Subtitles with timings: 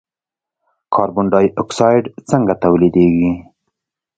[0.93, 3.31] کاربن ډای اکساید څنګه تولیدیږي.